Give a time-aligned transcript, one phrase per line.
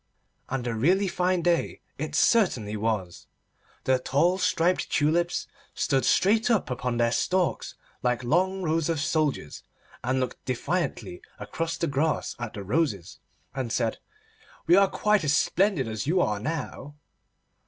[0.49, 3.27] And a really fine day it certainly was.
[3.83, 9.61] The tall striped tulips stood straight up upon their stalks, like long rows of soldiers,
[10.03, 13.19] and looked defiantly across the grass at the roses,
[13.53, 13.99] and said:
[14.65, 16.95] 'We are quite as splendid as you are now.